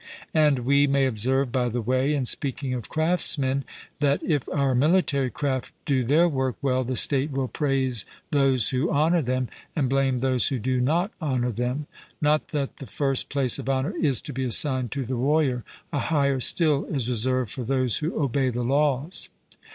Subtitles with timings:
[0.33, 3.63] And we may observe by the way, in speaking of craftsmen,
[3.99, 8.89] that if our military craft do their work well, the state will praise those who
[8.89, 11.85] honour them, and blame those who do not honour them.
[12.19, 15.99] Not that the first place of honour is to be assigned to the warrior; a
[15.99, 19.29] higher still is reserved for those who obey the laws.